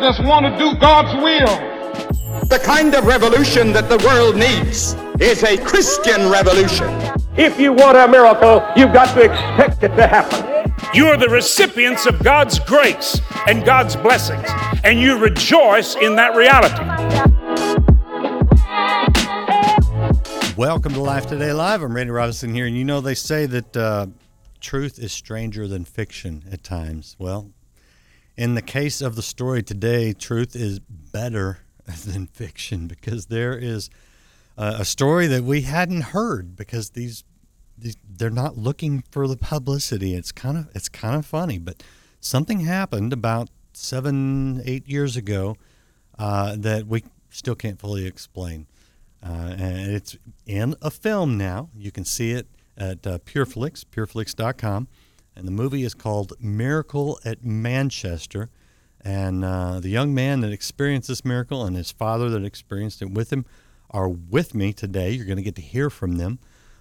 [0.00, 2.46] just want to do God's will.
[2.46, 6.88] The kind of revolution that the world needs is a Christian revolution.
[7.36, 10.72] If you want a miracle, you've got to expect it to happen.
[10.94, 14.48] You are the recipients of God's grace and God's blessings,
[14.84, 16.82] and you rejoice in that reality.
[20.56, 21.82] Welcome to Life Today Live.
[21.82, 24.06] I'm Randy Robison here, and you know they say that uh,
[24.60, 27.16] truth is stranger than fiction at times.
[27.18, 27.50] Well,
[28.40, 31.58] in the case of the story today, truth is better
[32.06, 33.90] than fiction because there is
[34.56, 37.22] a, story that we hadn't heard because these,
[37.76, 40.14] these they're not looking for the publicity.
[40.14, 41.82] It's kind of it's kind of funny, but
[42.18, 45.56] something happened about seven eight years ago
[46.18, 48.66] uh, that we still can't fully explain.
[49.22, 51.68] Uh, and it's in a film now.
[51.76, 52.46] You can see it
[52.78, 54.88] at uh, Pureflix, pureflix.com.
[55.36, 58.50] And the movie is called Miracle at Manchester.
[59.00, 63.10] And uh, the young man that experienced this miracle and his father that experienced it
[63.10, 63.46] with him
[63.90, 65.12] are with me today.
[65.12, 66.38] You're going to get to hear from them.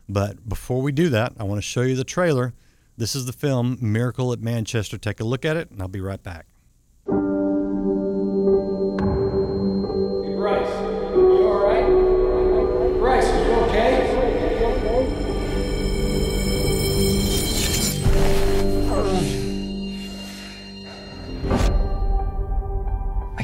[0.07, 2.53] But before we do that, I want to show you the trailer.
[2.97, 4.97] This is the film Miracle at Manchester.
[4.97, 6.47] Take a look at it, and I'll be right back.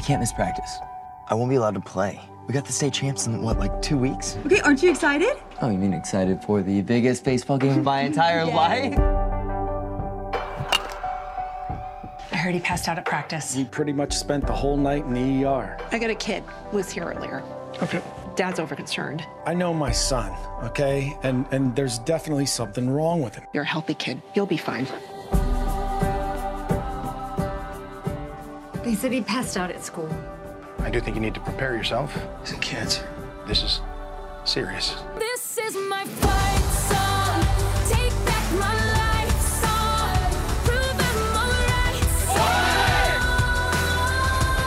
[0.06, 0.78] Can't miss practice.
[1.28, 2.20] I won't be allowed to play.
[2.46, 4.38] We got the state champs in what, like two weeks?
[4.46, 5.36] Okay, aren't you excited?
[5.60, 8.96] Oh, you mean excited for the biggest baseball game of my entire life?
[12.30, 13.52] I heard he passed out at practice.
[13.52, 15.76] He pretty much spent the whole night in the ER.
[15.90, 17.42] I got a kid was here earlier.
[17.82, 18.00] Okay.
[18.36, 19.24] Dad's overconcerned.
[19.44, 20.30] I know my son,
[20.62, 21.16] okay?
[21.24, 23.44] And and there's definitely something wrong with him.
[23.52, 24.22] You're a healthy kid.
[24.34, 24.86] You'll be fine.
[28.86, 30.08] They said he passed out at school.
[30.78, 32.16] I do think you need to prepare yourself.
[32.42, 33.04] It's a cancer.
[33.44, 33.80] This is
[34.44, 34.94] serious.
[35.18, 37.42] This is my fight song.
[37.90, 40.14] Take back my life song.
[40.62, 42.04] Prove I'm alright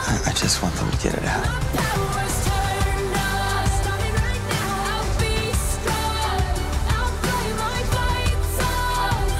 [0.03, 1.45] I, I just want them to get it out.
[1.79, 3.67] Powers turned on.
[3.79, 4.99] Starting right now.
[4.99, 6.43] I'll be strong.
[6.91, 9.31] I'll play my fight song.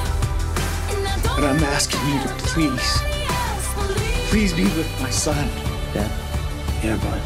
[0.96, 3.19] And I don't But I'm asking you to please,
[4.30, 5.48] please be with my son.
[5.94, 6.10] Dad,
[6.84, 7.22] Yeah, bud.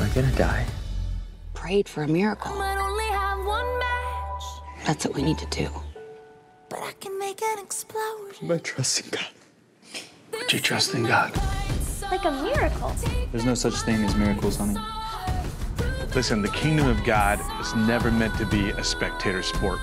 [0.00, 0.64] am I gonna die?
[1.54, 2.54] Prayed for a miracle.
[2.56, 4.42] might only have one match,
[4.86, 5.68] That's what we need to do.
[6.68, 8.48] but I can make an explosion.
[8.48, 9.26] By trusting God.
[10.32, 11.32] Put your trust in God.
[12.10, 12.94] Like a miracle.
[13.32, 14.78] There's no such thing as miracles, honey.
[16.14, 19.80] Listen, the kingdom of God is never meant to be a spectator sport.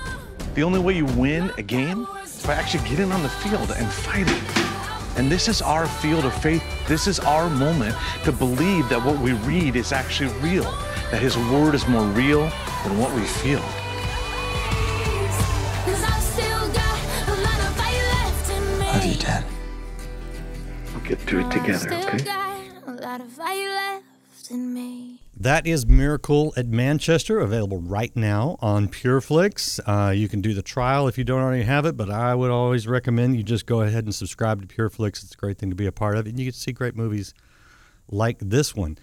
[0.54, 3.86] The only way you win a game is by actually getting on the field and
[3.88, 4.63] fighting.
[5.16, 6.62] And this is our field of faith.
[6.88, 7.94] This is our moment
[8.24, 10.64] to believe that what we read is actually real,
[11.10, 12.50] that His word is more real
[12.82, 13.60] than what we feel.
[15.84, 16.98] Cause I've still got
[17.28, 18.86] a lot of fight left in me.
[18.86, 19.44] Love you, Dad.
[20.92, 22.44] We'll get through it together, okay?
[24.44, 25.20] Left in me.
[25.36, 29.80] That is Miracle at Manchester, available right now on Pureflix.
[29.86, 32.50] Uh, you can do the trial if you don't already have it, but I would
[32.50, 35.22] always recommend you just go ahead and subscribe to Pureflix.
[35.22, 36.96] It's a great thing to be a part of, and you get to see great
[36.96, 37.34] movies
[38.08, 38.98] like this one.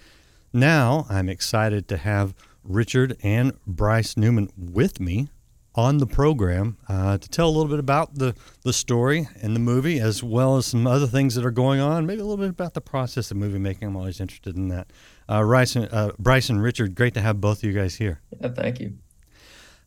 [0.52, 5.28] Now, I'm excited to have Richard and Bryce Newman with me
[5.74, 9.60] on the program uh, to tell a little bit about the, the story and the
[9.60, 12.50] movie, as well as some other things that are going on, maybe a little bit
[12.50, 13.88] about the process of movie making.
[13.88, 14.88] I'm always interested in that.
[15.32, 18.20] Uh, Bryce, and, uh, Bryce and Richard, great to have both of you guys here.
[18.38, 18.98] Yeah, thank you.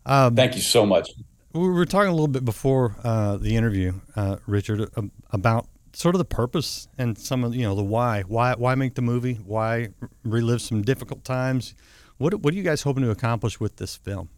[0.03, 1.11] Um, Thank you so much.
[1.53, 6.15] we were talking a little bit before uh, the interview, uh, Richard, um, about sort
[6.15, 8.23] of the purpose and some of you know the why.
[8.23, 9.35] Why why make the movie?
[9.35, 9.89] Why
[10.23, 11.75] relive some difficult times?
[12.17, 14.29] What what are you guys hoping to accomplish with this film?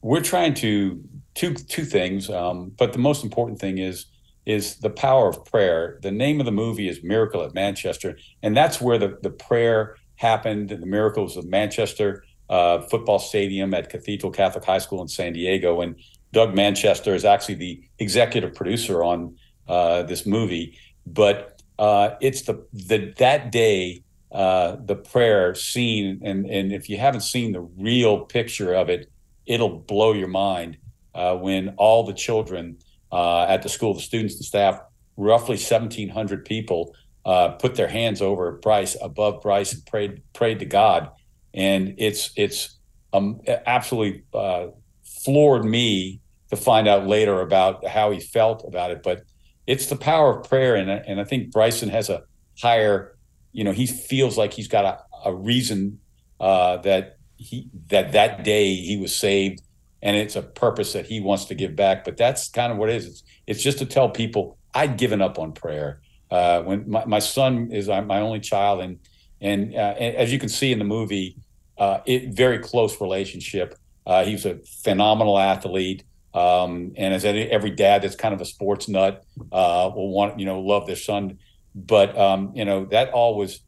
[0.00, 1.02] We're trying to
[1.34, 4.06] two two things, um, but the most important thing is
[4.46, 5.98] is the power of prayer.
[6.02, 9.96] The name of the movie is Miracle at Manchester, and that's where the the prayer
[10.18, 10.68] happened.
[10.68, 15.80] The miracles of Manchester uh, football stadium at Cathedral Catholic High School in San Diego,
[15.80, 15.96] and
[16.32, 19.36] Doug Manchester is actually the executive producer on
[19.66, 20.78] uh, this movie.
[21.06, 26.98] But uh, it's the the that day uh, the prayer scene, and and if you
[26.98, 29.10] haven't seen the real picture of it,
[29.46, 30.76] it'll blow your mind
[31.14, 32.76] uh, when all the children
[33.10, 34.80] uh, at the school, the students, the staff,
[35.16, 36.94] roughly 1,700 people,
[37.28, 41.10] uh, put their hands over Bryce, above Bryce, and prayed prayed to God,
[41.54, 42.78] and it's it's
[43.12, 44.68] um, absolutely uh,
[45.04, 46.20] floored me
[46.50, 49.02] to find out later about how he felt about it.
[49.02, 49.22] But
[49.66, 52.22] it's the power of prayer, and and I think Bryson has a
[52.60, 53.18] higher
[53.52, 56.00] you know, he feels like he's got a, a reason
[56.40, 59.62] uh, that he that that day he was saved,
[60.02, 62.04] and it's a purpose that he wants to give back.
[62.04, 63.06] But that's kind of what it is.
[63.06, 66.00] It's it's just to tell people I'd given up on prayer.
[66.30, 68.98] Uh, when my, my son is uh, my only child, and
[69.40, 71.36] and, uh, as you can see in the movie,
[71.78, 73.78] uh, it very close relationship.
[74.04, 76.02] Uh, he was a phenomenal athlete.
[76.34, 80.44] Um, and as every dad that's kind of a sports nut uh, will want, you
[80.44, 81.38] know, love their son.
[81.74, 83.60] But, um, you know, that all was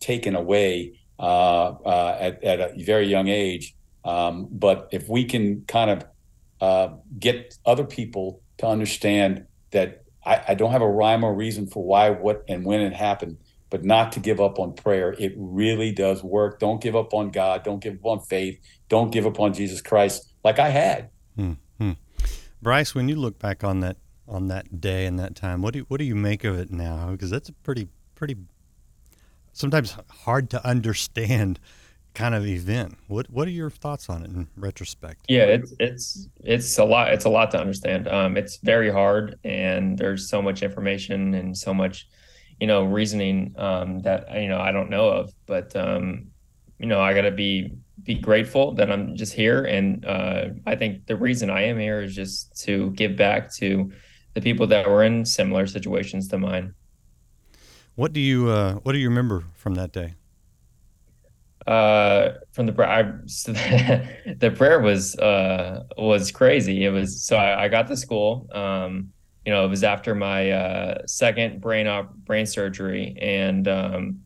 [0.00, 3.74] taken away at, at a very young age.
[4.04, 6.04] Um, but if we can kind
[6.60, 11.66] of get other people to understand that I, I don't have a rhyme or reason
[11.66, 13.38] for why, what, and when it happened,
[13.70, 15.14] but not to give up on prayer.
[15.18, 16.60] It really does work.
[16.60, 17.64] Don't give up on God.
[17.64, 18.60] Don't give up on faith.
[18.88, 21.10] Don't give up on Jesus Christ like I had.
[21.36, 21.52] Hmm.
[21.80, 21.92] hmm.
[22.60, 23.96] Bryce, when you look back on that
[24.26, 26.70] on that day and that time, what do you, what do you make of it
[26.70, 27.12] now?
[27.12, 28.36] Because that's a pretty pretty
[29.52, 31.58] sometimes hard to understand
[32.18, 32.98] kind of event.
[33.06, 35.24] What what are your thoughts on it in retrospect?
[35.28, 37.12] Yeah, it's it's it's a lot.
[37.12, 38.08] It's a lot to understand.
[38.08, 42.08] Um, it's very hard, and there's so much information and so much,
[42.60, 45.32] you know, reasoning um, that you know I don't know of.
[45.46, 46.26] But um,
[46.80, 47.72] you know, I gotta be
[48.02, 52.02] be grateful that I'm just here, and uh, I think the reason I am here
[52.02, 53.92] is just to give back to
[54.34, 56.74] the people that were in similar situations to mine.
[57.94, 60.14] What do you uh, What do you remember from that day?
[61.68, 63.52] Uh from the prayer so
[64.38, 66.84] the prayer was uh was crazy.
[66.84, 69.12] It was so I, I got to school um
[69.44, 73.14] you know it was after my uh second brain op brain surgery.
[73.20, 74.20] And um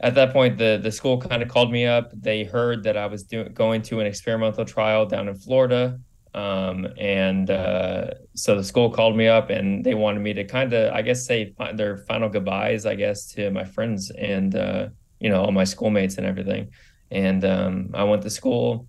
[0.00, 2.10] at that point the the school kind of called me up.
[2.14, 6.00] They heard that i was doing going to an experimental trial down in florida.
[6.32, 10.72] Um and uh so the school called me up and they wanted me to kind
[10.72, 14.10] of i guess say fi- their final goodbyes i guess to my friends.
[14.10, 14.88] And uh
[15.20, 16.70] you know all my schoolmates and everything.
[17.10, 18.88] And um, i went to school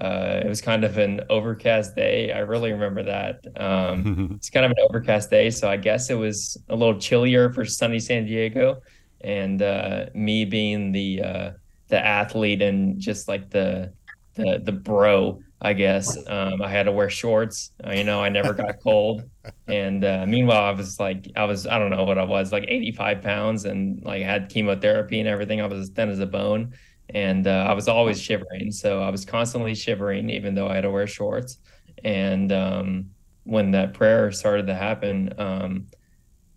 [0.00, 2.30] uh, it was kind of an overcast day.
[2.30, 3.44] I really remember that.
[3.56, 7.52] Um, it's kind of an overcast day so i guess it was a little chillier
[7.52, 8.80] for sunny san diego.
[9.20, 11.50] And uh, me being the uh,
[11.88, 13.92] the athlete and just like the
[14.34, 16.16] the the bro I guess.
[16.28, 17.72] Um, I had to wear shorts.
[17.84, 19.28] Uh, you know, I never got cold.
[19.66, 22.64] And uh, meanwhile, I was like, I was, I don't know what I was, like
[22.68, 25.60] 85 pounds and like had chemotherapy and everything.
[25.60, 26.74] I was as thin as a bone.
[27.10, 28.70] And uh, I was always shivering.
[28.70, 31.58] So I was constantly shivering, even though I had to wear shorts.
[32.04, 33.10] And um,
[33.44, 35.86] when that prayer started to happen, um,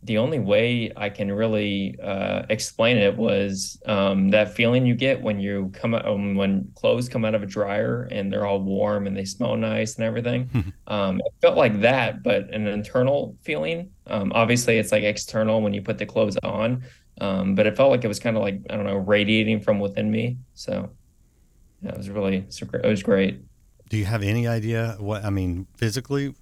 [0.04, 5.22] the only way I can really uh, explain it was um, that feeling you get
[5.22, 8.60] when you come out, um, when clothes come out of a dryer and they're all
[8.60, 10.50] warm and they smell nice and everything.
[10.88, 13.92] um, it felt like that, but an internal feeling.
[14.08, 16.84] Um, obviously, it's like external when you put the clothes on,
[17.20, 19.80] um, but it felt like it was kind of like I don't know, radiating from
[19.80, 20.38] within me.
[20.56, 20.90] So
[21.84, 23.42] yeah, it was really it was great.
[23.90, 26.34] Do you have any idea what I mean physically?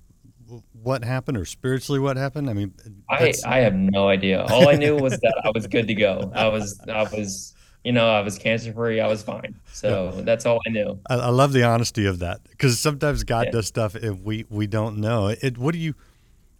[0.73, 2.49] What happened or spiritually what happened?
[2.49, 2.73] I mean,
[3.09, 4.43] I I have no idea.
[4.43, 6.31] All I knew was that I was good to go.
[6.35, 7.53] I was I was
[7.83, 8.99] you know I was cancer free.
[8.99, 9.55] I was fine.
[9.71, 10.21] So yeah.
[10.21, 10.99] that's all I knew.
[11.09, 13.51] I, I, love the honesty of that because sometimes God yeah.
[13.51, 15.57] does stuff if we we don't know it.
[15.57, 15.95] What do you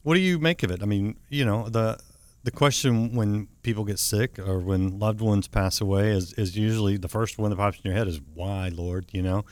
[0.04, 0.82] what do you make of it?
[0.82, 2.00] I mean, you know the
[2.44, 6.98] the question when people get sick or when loved ones pass away is is usually
[6.98, 9.46] the first one that pops in your head is why Lord, you know.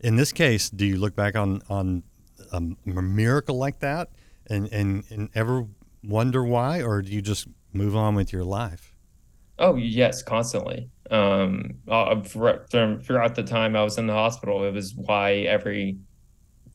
[0.00, 2.02] In this case, do you look back on on
[2.52, 4.10] a, a miracle like that
[4.46, 5.66] and, and, and ever
[6.04, 8.94] wonder why, or do you just move on with your life?
[9.58, 10.88] Oh yes, constantly.
[11.10, 15.98] Um, uh, throughout the time I was in the hospital, it was why every,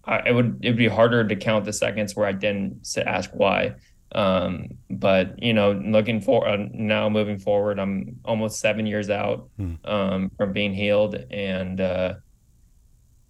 [0.05, 3.75] I, it would it'd be harder to count the seconds where I didn't ask why.
[4.13, 9.49] Um, but you know, looking for uh, now, moving forward, I'm almost seven years out
[9.57, 9.75] hmm.
[9.85, 12.15] um, from being healed, and uh,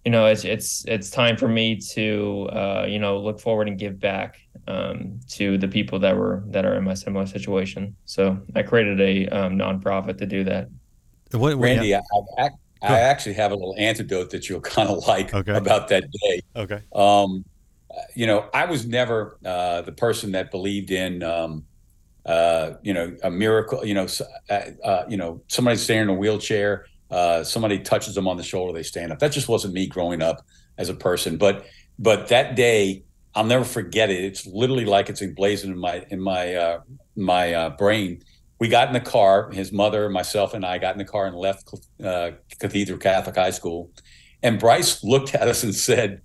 [0.04, 3.78] you know, it's it's it's time for me to uh, you know look forward and
[3.78, 4.36] give back
[4.68, 7.96] um, to the people that were that are in my similar situation.
[8.04, 10.68] So I created a um, nonprofit to do that.
[11.30, 12.00] What, what, Randy, I,
[12.38, 12.50] I,
[12.82, 15.56] I actually have a little antidote that you'll kind of like okay.
[15.56, 16.40] about that day.
[16.54, 16.82] Okay.
[16.94, 17.44] Um,
[18.14, 21.64] you know, I was never uh, the person that believed in, um,
[22.26, 23.84] uh, you know, a miracle.
[23.86, 24.06] You know,
[24.50, 28.42] uh, uh, you know, somebody staying in a wheelchair uh, somebody touches them on the
[28.42, 29.20] shoulder, they stand up.
[29.20, 30.44] That just wasn't me growing up
[30.76, 31.36] as a person.
[31.36, 31.64] But
[31.96, 33.04] but that day,
[33.36, 34.24] I'll never forget it.
[34.24, 36.80] It's literally like it's emblazoned in my in my uh,
[37.14, 38.20] my uh, brain.
[38.58, 39.48] We got in the car.
[39.52, 43.50] His mother, myself, and I got in the car and left uh, Cathedral Catholic High
[43.50, 43.92] School.
[44.42, 46.22] And Bryce looked at us and said,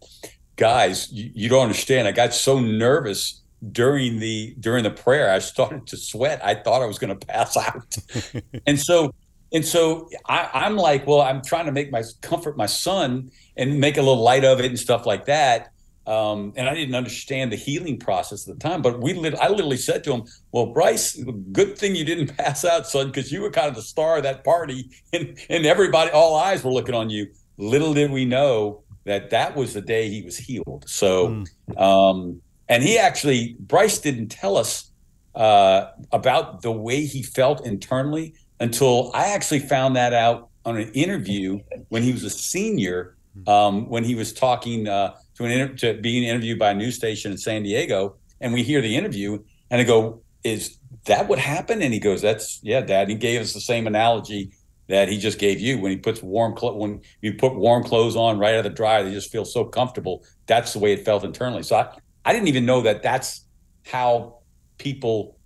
[0.56, 2.08] "Guys, you, you don't understand.
[2.08, 6.44] I got so nervous during the during the prayer, I started to sweat.
[6.44, 7.98] I thought I was going to pass out,
[8.66, 9.14] and so
[9.52, 13.80] and so I, I'm like, well, I'm trying to make my comfort my son and
[13.80, 15.72] make a little light of it and stuff like that.
[16.06, 19.50] Um, and I didn't understand the healing process at the time, but we lit- I
[19.50, 23.42] literally said to him, "Well, Bryce, good thing you didn't pass out, son, because you
[23.42, 26.96] were kind of the star of that party, and and everybody, all eyes were looking
[26.96, 27.28] on you."
[27.58, 30.86] Little did we know that that was the day he was healed.
[30.88, 31.44] So,
[31.78, 34.92] um, and he actually, Bryce didn't tell us
[35.36, 40.92] uh, about the way he felt internally until I actually found that out on an
[40.92, 43.16] interview when he was a senior,
[43.48, 46.96] um, when he was talking uh, to an inter- to being interviewed by a news
[46.96, 49.40] station in San Diego, and we hear the interview,
[49.72, 53.42] and I go, "Is that what happened?" And he goes, "That's yeah, Dad." He gave
[53.42, 54.52] us the same analogy
[54.90, 58.16] that he just gave you when he puts warm clo- when you put warm clothes
[58.16, 60.26] on right out of the dryer, they just feel so comfortable.
[60.48, 61.64] That's the way it felt internally.
[61.64, 63.46] So I, I didn't even know that that's
[63.86, 64.40] how
[64.80, 65.38] people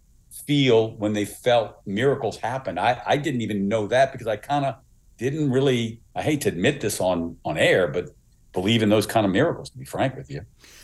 [0.46, 2.78] feel when they felt miracles happen.
[2.78, 4.76] I, I didn't even know that because I kind of
[5.18, 6.02] didn't really.
[6.16, 8.10] I hate to admit this on on air, but
[8.54, 9.70] believe in those kind of miracles.
[9.72, 10.42] To be frank with you,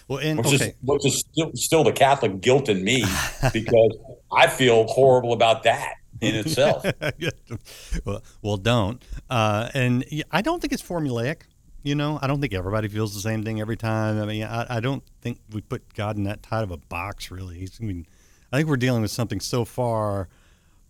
[0.08, 0.56] Well, and which okay.
[0.56, 3.04] is which is still, still the Catholic guilt in me
[3.54, 3.98] because
[4.32, 6.86] I feel horrible about that in itself.
[8.06, 9.04] well, well, don't.
[9.30, 11.42] Uh, and I don't think it's formulaic.
[11.82, 14.22] You know, I don't think everybody feels the same thing every time.
[14.22, 17.32] I mean, I, I don't think we put God in that tight of a box.
[17.32, 18.06] Really, He's, I mean,
[18.52, 20.28] I think we're dealing with something so far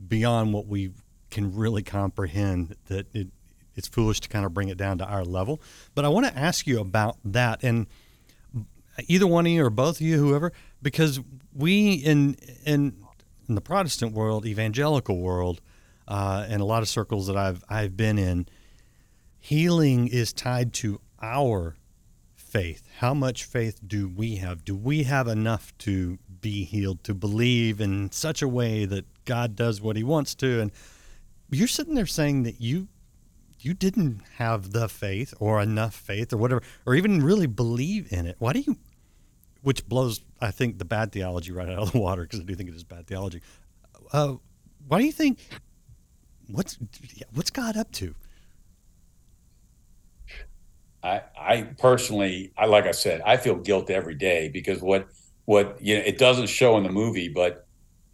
[0.05, 0.91] beyond what we
[1.29, 3.27] can really comprehend that it,
[3.75, 5.61] it's foolish to kind of bring it down to our level.
[5.95, 7.87] But I want to ask you about that, and
[9.07, 10.51] either one of you or both of you, whoever,
[10.81, 11.19] because
[11.53, 12.35] we in
[12.65, 12.95] in
[13.47, 15.61] in the Protestant world, evangelical world,
[16.07, 18.47] uh, and a lot of circles that I've I've been in,
[19.39, 21.75] healing is tied to our
[22.35, 22.87] faith.
[22.97, 24.65] How much faith do we have?
[24.65, 29.55] Do we have enough to be healed, to believe in such a way that God
[29.55, 30.61] does what He wants to?
[30.61, 30.71] And
[31.49, 32.87] you're sitting there saying that you
[33.61, 38.25] you didn't have the faith or enough faith or whatever, or even really believe in
[38.25, 38.35] it.
[38.39, 38.77] Why do you?
[39.61, 42.55] Which blows, I think, the bad theology right out of the water because I do
[42.55, 43.41] think it is bad theology.
[44.13, 44.35] Uh,
[44.87, 45.39] why do you think?
[46.47, 46.77] What's
[47.33, 48.15] what's God up to?
[51.03, 55.07] I, I personally, I like I said, I feel guilt every day because what
[55.49, 57.65] what you know it doesn't show in the movie, but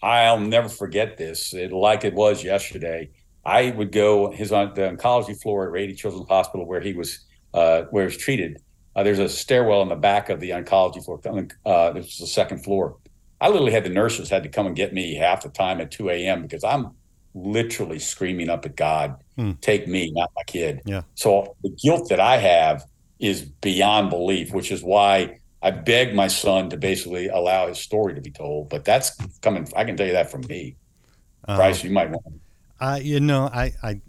[0.02, 1.54] I'll never forget this.
[1.54, 3.10] It, like it was yesterday.
[3.44, 7.20] I would go his on the oncology floor at Rady Children's Hospital where he was
[7.54, 8.62] uh, where he was treated.
[8.96, 11.20] Uh, there's a stairwell in the back of the oncology floor.
[11.66, 12.96] Uh, this is the second floor.
[13.42, 15.92] I literally had the nurses had to come and get me half the time at
[15.92, 16.42] 2 a.m.
[16.42, 16.92] because I'm
[17.34, 19.52] literally screaming up at God, Hmm.
[19.60, 20.82] take me, not my kid.
[20.86, 21.02] Yeah.
[21.16, 22.86] So the guilt that I have
[23.20, 28.14] is beyond belief, which is why I begged my son to basically allow his story
[28.14, 28.70] to be told.
[28.70, 29.68] But that's coming.
[29.76, 30.76] I can tell you that from me.
[31.48, 32.40] Uh, Bryce, you might want.
[32.80, 34.02] I you know I I,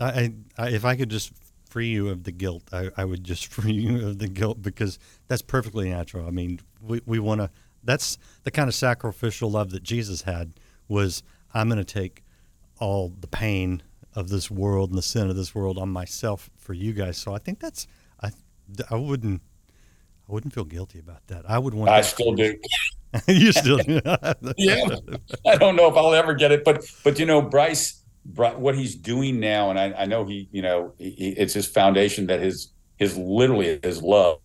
[0.00, 1.32] I, I if I could just
[1.68, 4.98] free you of the guilt, I, I would just free you of the guilt because
[5.28, 6.26] that's perfectly natural.
[6.26, 7.50] I mean, we, we want to.
[7.84, 10.54] That's the kind of sacrificial love that Jesus had.
[10.88, 12.24] Was I'm going to take
[12.78, 13.82] all the pain
[14.14, 17.18] of this world and the sin of this world on myself for you guys.
[17.18, 17.86] So I think that's
[18.22, 18.30] I
[18.90, 19.42] I wouldn't
[20.28, 21.48] I wouldn't feel guilty about that.
[21.48, 21.88] I would want.
[21.88, 22.56] To I still do.
[23.28, 24.00] you still do.
[24.58, 24.84] yeah,
[25.46, 28.76] I don't know if I'll ever get it, but but you know, Bryce, Bry- what
[28.76, 32.40] he's doing now, and I, I know he, you know, he, it's his foundation that
[32.40, 34.38] his his literally his love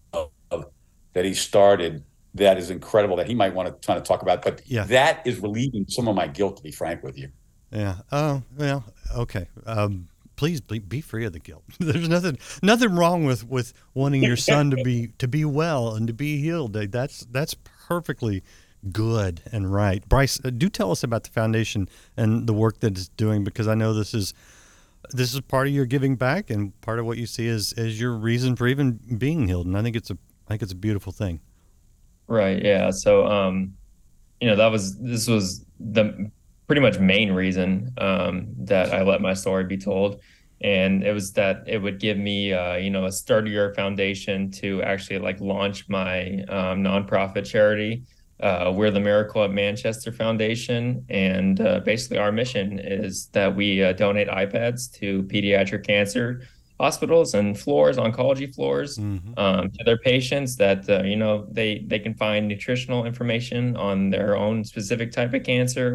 [1.14, 2.04] that he started
[2.36, 4.86] that is incredible that he might want to kind of talk about, but Yeah.
[4.86, 7.30] that is relieving some of my guilt, to be frank with you.
[7.72, 7.96] Yeah.
[8.12, 8.86] Oh well.
[9.18, 9.48] Okay.
[9.66, 11.64] Um, please be, free of the guilt.
[11.80, 16.08] There's nothing nothing wrong with with wanting your son to be to be well and
[16.08, 16.74] to be healed.
[16.74, 17.56] That's that's
[17.88, 18.44] perfectly
[18.92, 20.08] good and right.
[20.08, 23.68] Bryce, uh, do tell us about the foundation and the work that it's doing because
[23.68, 24.34] I know this is
[25.12, 28.00] this is part of your giving back and part of what you see as as
[28.00, 29.68] your reason for even being healed.
[29.68, 31.40] And I think it's a I think it's a beautiful thing.
[32.28, 32.64] Right.
[32.64, 32.92] Yeah.
[32.92, 33.76] So, um,
[34.40, 36.32] you know, that was this was the
[36.72, 40.22] pretty much main reason um, that I let my story be told,
[40.62, 44.82] and it was that it would give me, uh, you know, a sturdier foundation to
[44.82, 48.04] actually like launch my um, nonprofit charity.
[48.40, 53.84] Uh, we're the Miracle at Manchester Foundation, and uh, basically our mission is that we
[53.84, 56.48] uh, donate iPads to pediatric cancer
[56.86, 58.98] hospitals and floors, oncology floors,
[59.44, 64.10] um, to their patients that uh, you know they they can find nutritional information on
[64.16, 65.90] their own specific type of cancer,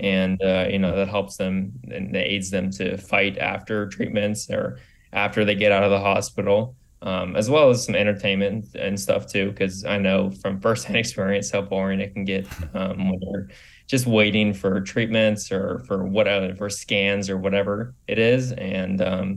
[0.00, 4.64] and uh, you know that helps them and aids them to fight after treatments or
[5.12, 6.58] after they get out of the hospital.
[7.02, 9.46] um, as well as some entertainment and stuff too.
[9.50, 12.44] Because I know from firsthand experience how boring it can get
[12.74, 13.48] um, when you're
[13.92, 19.28] just waiting for treatments or for whatever for scans or whatever it is, and um,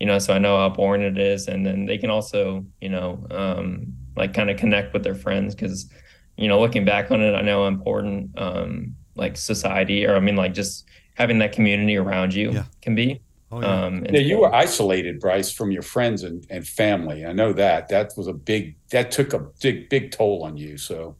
[0.00, 2.88] you know, so I know how boring it is, and then they can also, you
[2.88, 5.90] know, um, like kind of connect with their friends because,
[6.36, 10.20] you know, looking back on it, I know how important um, like society or I
[10.20, 12.52] mean like just having that community around you
[12.82, 13.20] can be.
[13.52, 17.26] Oh, Um, and Yeah, you were isolated, Bryce, from your friends and, and family.
[17.26, 17.88] I know that.
[17.88, 18.76] That was a big.
[18.92, 20.78] That took a big, big toll on you.
[20.78, 21.16] So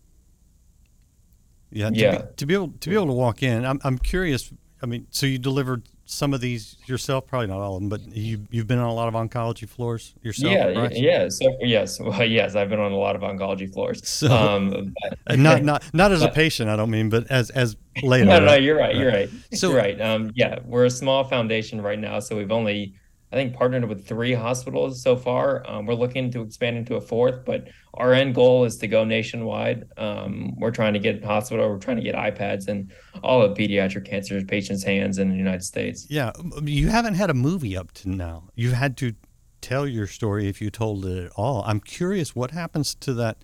[1.71, 2.19] Yeah, to Yeah.
[2.19, 4.53] Be, to be able to be able to walk in, I'm I'm curious.
[4.83, 8.01] I mean, so you delivered some of these yourself, probably not all of them, but
[8.15, 10.53] you you've been on a lot of oncology floors yourself.
[10.53, 10.97] yeah, right?
[10.97, 11.29] yeah.
[11.29, 14.07] So yes, well, yes, I've been on a lot of oncology floors.
[14.09, 14.95] So- um,
[15.27, 18.25] but- not not not as a patient, I don't mean, but as as later.
[18.27, 18.63] No, no, right?
[18.63, 18.95] you're right.
[18.97, 19.31] You're right.
[19.55, 20.01] So you're right.
[20.01, 22.95] Um, yeah, we're a small foundation right now, so we've only,
[23.33, 25.63] I think, partnered with three hospitals so far.
[25.71, 29.05] Um, we're looking to expand into a fourth, but our end goal is to go
[29.05, 29.85] nationwide.
[29.97, 31.69] Um, we're trying to get hospital.
[31.69, 32.91] We're trying to get iPads and
[33.23, 36.07] all of pediatric cancer patients' hands in the United States.
[36.11, 38.49] Yeah, um, you haven't had a movie up to now.
[38.57, 39.15] You've had to
[39.61, 41.63] tell your story if you told it at all.
[41.67, 43.39] I'm curious what happens to that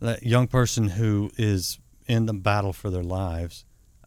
[0.00, 3.64] that young person who is in the battle for their lives.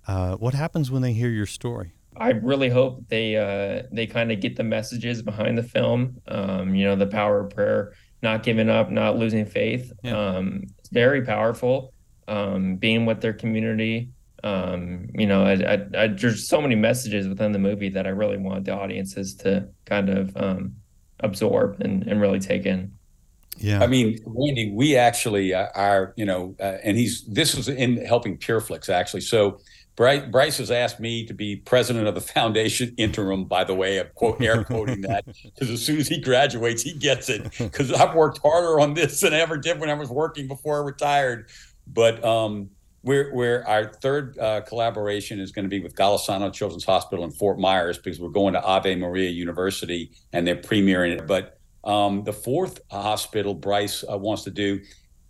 [0.08, 1.94] Uh, what happens when they hear your story?
[2.18, 6.22] I really hope they uh, they kind of get the messages behind the film.
[6.28, 9.92] Um, you know, the power of prayer, not giving up, not losing faith.
[10.06, 11.94] Um, it's very powerful.
[12.28, 14.10] Um, being with their community.
[14.44, 18.12] Um, you know, I, I, I, there's so many messages within the movie that I
[18.12, 20.76] really want the audiences to kind of um,
[21.20, 22.94] absorb and, and really take in.
[23.58, 23.84] Yeah.
[23.84, 27.98] I mean, Randy, we actually uh, are, you know, uh, and he's this was in
[28.06, 29.22] helping PureFlix actually.
[29.22, 29.60] So
[30.00, 33.44] Bryce, Bryce has asked me to be president of the foundation interim.
[33.44, 36.94] By the way, I'm quote air quoting that because as soon as he graduates, he
[36.94, 37.52] gets it.
[37.58, 40.82] Because I've worked harder on this than I ever did when I was working before
[40.82, 41.50] I retired.
[41.86, 42.70] But um,
[43.04, 47.32] we're, we're our third uh, collaboration is going to be with Golisano Children's Hospital in
[47.32, 51.28] Fort Myers because we're going to Ave Maria University and they're premiering it.
[51.28, 54.80] But um, the fourth hospital Bryce uh, wants to do,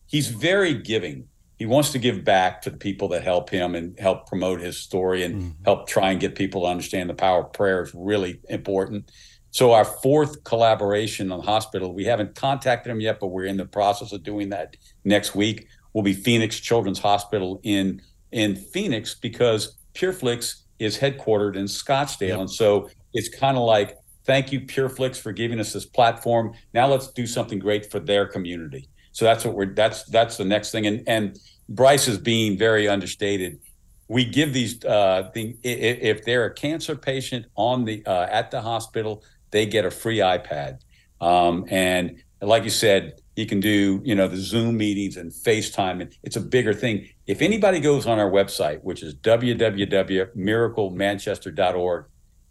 [0.05, 1.27] he's very giving.
[1.59, 4.77] He wants to give back to the people that help him and help promote his
[4.77, 5.63] story and mm-hmm.
[5.65, 9.11] help try and get people to understand the power of prayer is really important.
[9.51, 13.65] So our fourth collaboration on hospital, we haven't contacted him yet, but we're in the
[13.65, 15.67] process of doing that next week.
[15.93, 22.49] Will be Phoenix Children's Hospital in in Phoenix because PureFlix is headquartered in Scottsdale, and
[22.49, 26.53] so it's kind of like thank you PureFlix for giving us this platform.
[26.75, 28.87] Now let's do something great for their community.
[29.19, 30.87] So that's what we're that's that's the next thing.
[30.87, 33.59] And and Bryce is being very understated.
[34.07, 39.25] We give these uh, if they're a cancer patient on the uh, at the hospital,
[39.51, 40.79] they get a free iPad.
[41.19, 46.01] Um, and like you said, you can do you know the Zoom meetings and FaceTime,
[46.01, 47.09] and it's a bigger thing.
[47.27, 52.05] If anybody goes on our website, which is www.miraclemanchester.org,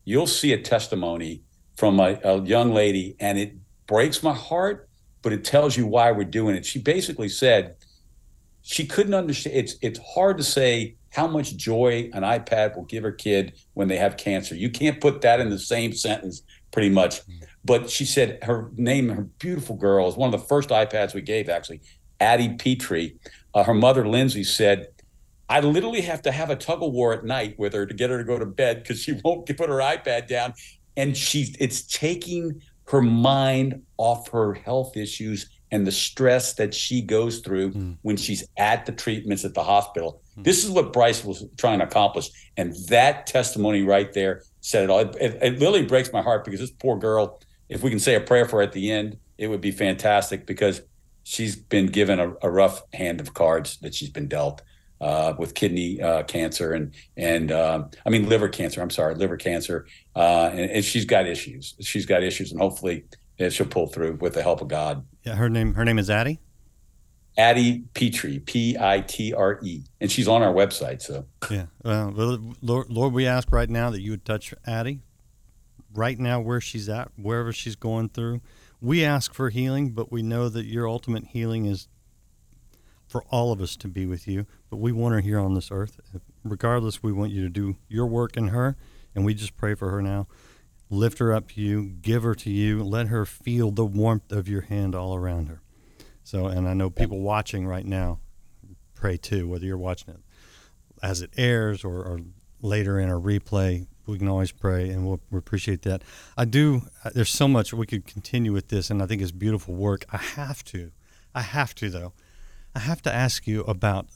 [0.04, 1.44] you'll see a testimony
[1.78, 3.54] from a, a young lady, and it
[3.86, 4.87] breaks my heart,
[5.22, 6.64] but it tells you why we're doing it.
[6.64, 7.76] She basically said
[8.62, 9.56] she couldn't understand.
[9.56, 13.88] It's it's hard to say how much joy an iPad will give her kid when
[13.88, 14.54] they have cancer.
[14.54, 17.22] You can't put that in the same sentence, pretty much.
[17.64, 21.22] But she said her name, her beautiful girl, is one of the first iPads we
[21.22, 21.80] gave, actually,
[22.20, 23.12] Addie Pitre.
[23.54, 24.88] Uh, her mother, Lindsay, said,
[25.48, 28.10] I literally have to have a tug of war at night with her to get
[28.10, 30.54] her to go to bed because she won't put her iPad down.
[30.96, 37.02] And she's it's taking her mind off her health issues and the stress that she
[37.02, 37.92] goes through hmm.
[38.02, 40.22] when she's at the treatments at the hospital.
[40.34, 40.42] Hmm.
[40.42, 42.30] This is what Bryce was trying to accomplish.
[42.56, 45.00] And that testimony right there said it all.
[45.00, 48.14] It, it, it literally breaks my heart because this poor girl, if we can say
[48.14, 50.80] a prayer for her at the end, it would be fantastic because
[51.24, 54.62] she's been given a, a rough hand of cards that she's been dealt
[55.00, 58.80] uh, with kidney uh, cancer and and um, I mean liver cancer.
[58.80, 61.74] I'm sorry, liver cancer, uh, and, and she's got issues.
[61.80, 63.04] She's got issues, and hopefully
[63.40, 65.04] uh, she'll pull through with the help of God.
[65.24, 66.40] Yeah, her name her name is Addie.
[67.36, 71.00] Addie Pitre, P I T R E, and she's on our website.
[71.00, 71.66] So Yeah.
[71.84, 75.02] Well, well, Lord, Lord, we ask right now that you would touch Addie
[75.94, 78.40] right now where she's at, wherever she's going through.
[78.80, 81.88] We ask for healing, but we know that your ultimate healing is
[83.08, 84.46] for all of us to be with you.
[84.70, 85.98] But we want her here on this earth.
[86.44, 88.76] Regardless, we want you to do your work in her,
[89.14, 90.28] and we just pray for her now.
[90.90, 94.48] Lift her up to you, give her to you, let her feel the warmth of
[94.48, 95.60] your hand all around her.
[96.22, 98.20] So, and I know people watching right now
[98.94, 100.20] pray too, whether you're watching it
[101.02, 102.20] as it airs or, or
[102.60, 103.86] later in a replay.
[104.06, 106.02] we can always pray, and we'll, we appreciate that.
[106.36, 106.82] I do.
[107.04, 110.04] uh, There's so much we could continue with this, and I think it's beautiful work.
[110.10, 110.90] I have to,
[111.34, 112.12] I have to though.
[112.78, 114.06] I have to ask you about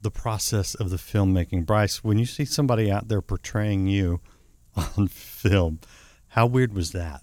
[0.00, 2.04] the process of the filmmaking, Bryce.
[2.04, 4.20] When you see somebody out there portraying you
[4.96, 5.80] on film,
[6.28, 7.22] how weird was that?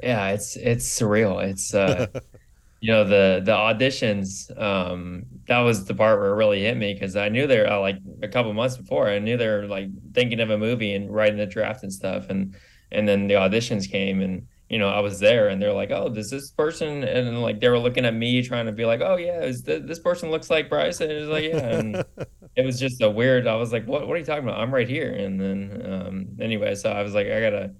[0.00, 1.42] Yeah, it's it's surreal.
[1.42, 2.06] It's uh
[2.80, 6.94] you know the the auditions um that was the part where it really hit me
[6.94, 9.88] because I knew they're uh, like a couple months before I knew they were like
[10.12, 12.54] thinking of a movie and writing the draft and stuff and
[12.92, 16.08] and then the auditions came and you know I was there and they're like oh
[16.08, 19.16] does this person and like they were looking at me trying to be like oh
[19.16, 21.96] yeah is th- this person looks like Bryce and it was like yeah and
[22.56, 24.58] it was just a weird I was like what what are you talking about?
[24.58, 25.12] I'm right here.
[25.12, 27.74] And then um anyway so I was like I gotta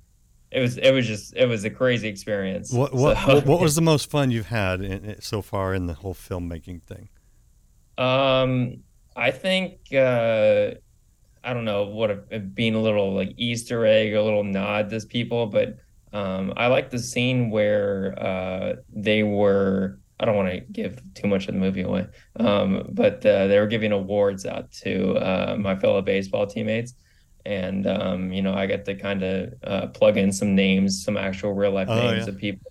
[0.50, 3.74] it was it was just it was a crazy experience What what So- what, was
[3.74, 7.08] the most fun you've had in, in- so far in the whole filmmaking thing?
[7.96, 8.78] Um,
[9.16, 10.72] I think uh,
[11.44, 15.00] I don't know what a, being a little like Easter egg, a little nod to
[15.06, 15.78] people, but
[16.14, 19.98] um, I like the scene where uh, they were.
[20.20, 22.07] I don't want to give too much of the movie away,
[22.38, 26.94] um, but uh, they were giving awards out to uh, my fellow baseball teammates,
[27.44, 31.16] and um, you know I got to kind of uh, plug in some names, some
[31.16, 32.33] actual real life Oh, names yeah.
[32.33, 32.70] of people.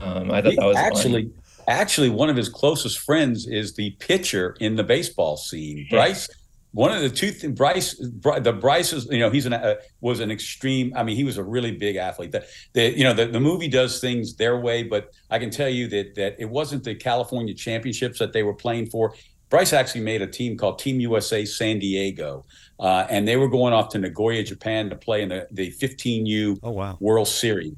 [0.00, 0.86] Um, I thought He that was fun.
[0.86, 1.30] actually
[1.68, 6.28] actually one of his closest friends is the pitcher in the baseball scene bryce
[6.76, 9.76] one of the two th- bryce Bry- the bryce is you know he's an uh,
[10.00, 13.14] was an extreme i mean he was a really big athlete the, the you know
[13.14, 16.44] the, the movie does things their way but i can tell you that that it
[16.44, 19.14] wasn't the california championships that they were playing for
[19.48, 22.44] bryce actually made a team called team usa san diego
[22.78, 26.58] uh, and they were going off to nagoya japan to play in the, the 15u
[26.62, 26.96] oh, wow.
[27.00, 27.74] world series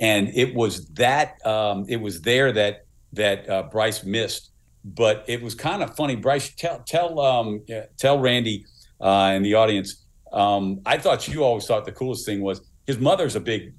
[0.00, 4.50] and it was that um, it was there that that uh, Bryce missed.
[4.84, 6.16] But it was kind of funny.
[6.16, 7.62] Bryce, tell tell um,
[7.98, 8.64] tell Randy
[9.00, 10.04] uh, and the audience.
[10.32, 13.72] Um, I thought you always thought the coolest thing was his mother's a big.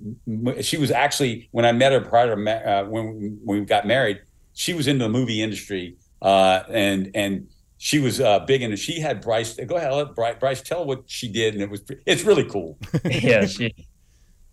[0.61, 4.21] She was actually when I met her prior to uh, when, when we got married.
[4.53, 8.77] She was into the movie industry, uh, and and she was uh, big into.
[8.77, 9.55] She had Bryce.
[9.55, 12.77] Go ahead, let Bryce, Bryce tell what she did, and it was it's really cool.
[13.05, 13.73] yeah she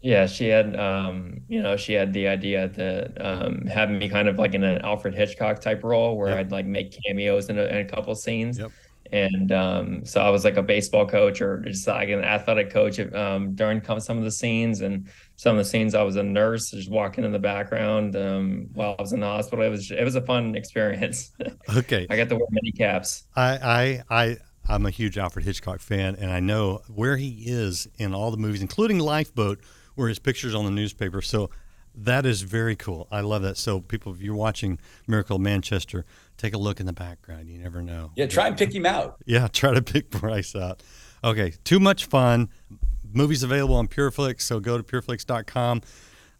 [0.08, 4.26] yeah she had um you know she had the idea that um have me kind
[4.26, 7.64] of like in an alfred hitchcock type role where i'd like make cameos in a,
[7.64, 8.58] in a couple scenes.
[9.10, 12.98] And um so i was like a baseball coach or just like an athletic coach
[13.14, 14.80] um during some of the scenes.
[14.80, 18.66] And some of the scenes i was a nurse just walking in the background um
[18.72, 19.62] while i was in the hospital.
[19.62, 21.32] It was it was a fun experience.
[21.80, 22.06] Okay.
[22.08, 23.24] i got to wear many caps.
[23.36, 24.36] I, I, I,
[24.70, 28.36] I'm a huge Alfred Hitchcock fan, and I know where he is in all the
[28.38, 29.60] movies, including Lifeboat,
[29.98, 31.20] where his picture's on the newspaper.
[31.20, 31.50] So
[31.94, 33.08] that is very cool.
[33.10, 33.56] I love that.
[33.56, 36.04] So people, if you're watching Miracle of Manchester,
[36.36, 37.48] take a look in the background.
[37.48, 38.12] You never know.
[38.14, 39.16] Yeah, try and pick him out.
[39.26, 40.82] Yeah, try to pick Bryce out.
[41.24, 42.48] Okay, too much fun.
[43.12, 45.82] Movies available on PureFlix, so go to pureflix.com.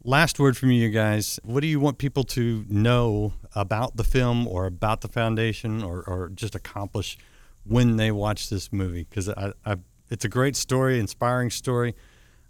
[0.04, 1.40] Last word from you guys.
[1.42, 6.02] What do you want people to know about the film or about the foundation or,
[6.02, 7.18] or just accomplish
[7.64, 9.06] when they watch this movie?
[9.08, 9.76] Because I, I,
[10.08, 11.96] it's a great story, inspiring story.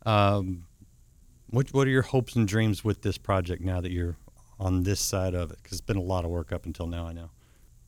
[0.04, 0.64] Um,
[1.50, 4.16] what, what are your hopes and dreams with this project now that you're
[4.60, 5.58] on this side of it?
[5.62, 7.30] Because it's been a lot of work up until now, I know.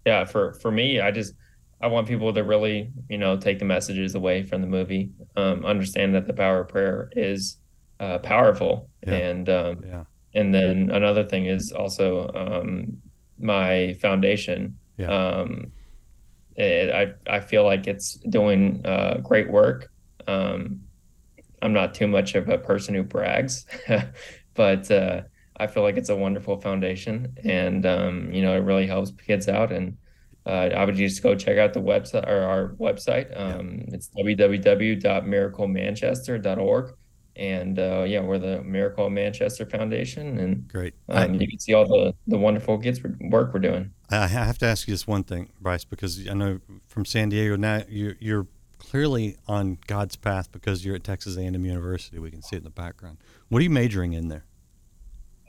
[0.07, 1.35] yeah for for me i just
[1.83, 5.65] i want people to really you know take the messages away from the movie um
[5.67, 7.59] understand that the power of prayer is
[8.01, 9.15] uh powerful Yeah.
[9.15, 10.05] and um Yeah.
[10.35, 12.97] and then another thing is also um
[13.39, 15.11] my foundation Yeah.
[15.19, 15.71] um
[16.57, 19.91] it, i i feel like it's doing uh great work
[20.27, 20.81] um
[21.63, 23.67] i'm not too much of a person who brags
[24.55, 25.23] but uh
[25.61, 29.47] I feel like it's a wonderful foundation, and um, you know it really helps kids
[29.47, 29.71] out.
[29.71, 29.99] And
[30.47, 33.39] uh, I would just go check out the website or our website.
[33.39, 36.95] Um, It's www.miraclemanchester.org,
[37.37, 40.95] and uh, yeah, we're the Miracle of Manchester Foundation, and Great.
[41.11, 43.91] um, you can see all the the wonderful kids work we're doing.
[44.11, 47.57] I have to ask you this one thing, Bryce, because I know from San Diego
[47.57, 48.47] now you're, you're
[48.81, 52.19] clearly on God's path because you're at Texas A&M University.
[52.19, 53.19] We can see it in the background.
[53.49, 54.45] What are you majoring in there?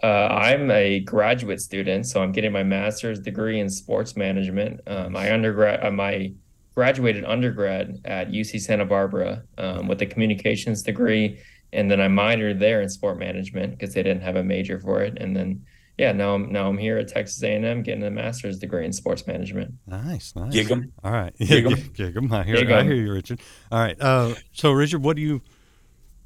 [0.04, 4.82] Uh, I'm a graduate student, so I'm getting my master's degree in sports management.
[4.88, 6.34] Um, my undergrad, uh, my
[6.76, 11.39] graduated undergrad at UC Santa Barbara um, with a communications degree,
[11.72, 15.02] and then I minored there in sport management because they didn't have a major for
[15.02, 15.17] it.
[15.22, 15.63] And then,
[16.02, 19.28] yeah, now I'm now I'm here at Texas A&M getting a master's degree in sports
[19.28, 19.76] management.
[19.86, 20.52] Nice, nice.
[20.52, 20.92] Gig 'em.
[21.04, 21.32] All right.
[21.40, 21.78] Gig 'em.
[21.94, 22.34] Gig 'em.
[22.34, 22.88] I hear, Gig I 'em.
[22.88, 23.40] hear you, Richard.
[23.72, 23.96] All right.
[24.02, 25.44] Uh, so, Richard, what do you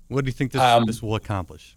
[0.08, 1.76] what do you think this, Um, this will accomplish?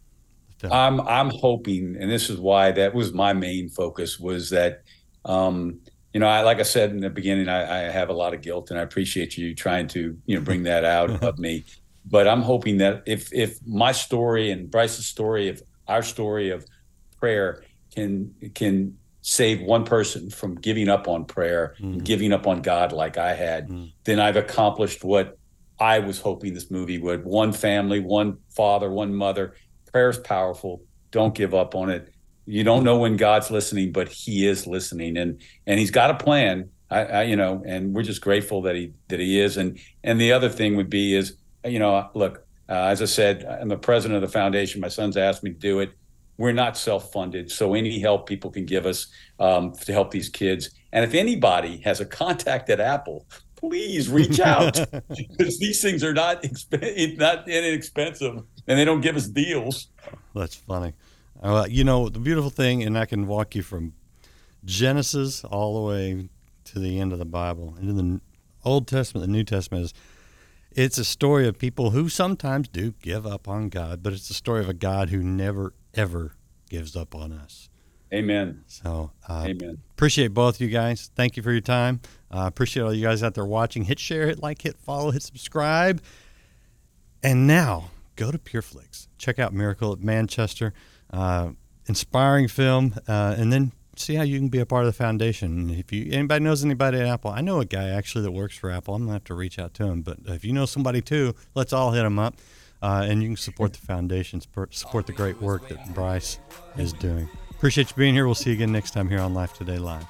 [0.70, 4.82] I'm I'm hoping, and this is why that was my main focus was that,
[5.24, 5.80] um,
[6.14, 8.42] you know, I like I said in the beginning, I, I have a lot of
[8.42, 11.64] guilt, and I appreciate you trying to you know bring that out of me.
[12.06, 16.64] but I'm hoping that if if my story and Bryce's story, if our story of
[17.18, 17.64] prayer
[17.98, 22.92] can can save one person from giving up on prayer, and giving up on God
[22.92, 23.68] like I had,
[24.04, 25.36] then I've accomplished what
[25.78, 27.24] I was hoping this movie would.
[27.24, 29.54] One family, one father, one mother.
[29.92, 30.82] Prayer is powerful.
[31.10, 32.12] Don't give up on it.
[32.46, 36.14] You don't know when God's listening, but He is listening, and and He's got a
[36.14, 36.70] plan.
[36.90, 39.56] I, I you know, and we're just grateful that He that He is.
[39.56, 43.44] And and the other thing would be is you know, look, uh, as I said,
[43.44, 44.80] I'm the president of the foundation.
[44.80, 45.90] My son's asked me to do it.
[46.38, 49.08] We're not self-funded, so any help people can give us
[49.40, 50.70] um, to help these kids.
[50.92, 54.74] And if anybody has a contact at Apple, please reach out
[55.16, 59.88] because these things are not exp- not inexpensive, and they don't give us deals.
[60.34, 60.94] That's funny.
[61.42, 63.92] Uh, you know, the beautiful thing, and I can walk you from
[64.64, 66.28] Genesis all the way
[66.64, 68.20] to the end of the Bible, and in the
[68.64, 69.94] Old Testament, the New Testament is
[70.72, 74.34] it's a story of people who sometimes do give up on God, but it's a
[74.34, 76.34] story of a God who never ever
[76.70, 77.68] gives up on us.
[78.12, 78.64] Amen.
[78.66, 79.78] So, uh, Amen.
[79.92, 81.10] Appreciate both you guys.
[81.14, 82.00] Thank you for your time.
[82.30, 83.84] Uh, appreciate all you guys out there watching.
[83.84, 86.02] Hit share, hit like, hit follow, hit subscribe.
[87.22, 89.08] And now go to PureFlix.
[89.18, 90.72] Check out Miracle at Manchester.
[91.10, 91.50] Uh,
[91.86, 95.70] inspiring film, uh, and then see how you can be a part of the foundation.
[95.70, 98.70] If you anybody knows anybody at Apple, I know a guy actually that works for
[98.70, 98.94] Apple.
[98.94, 100.02] I'm gonna have to reach out to him.
[100.02, 102.36] But if you know somebody too, let's all hit him up,
[102.82, 106.38] uh, and you can support the foundation, support the great work that Bryce
[106.76, 107.28] is doing.
[107.50, 108.26] Appreciate you being here.
[108.26, 110.06] We'll see you again next time here on Life Today Live.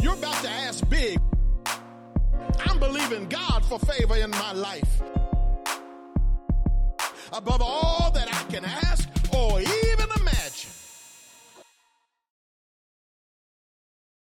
[0.00, 1.18] You're about to ask big.
[2.64, 5.02] I'm believing God for favor in my life.
[7.32, 9.08] Above all that I can ask